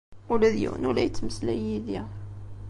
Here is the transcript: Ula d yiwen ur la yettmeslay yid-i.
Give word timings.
Ula 0.33 0.49
d 0.53 0.55
yiwen 0.61 0.87
ur 0.87 0.93
la 0.95 1.01
yettmeslay 1.05 1.59
yid-i. 1.65 1.99